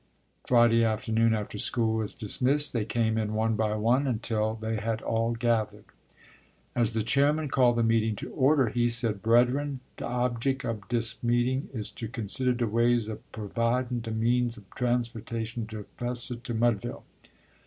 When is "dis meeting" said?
10.89-11.69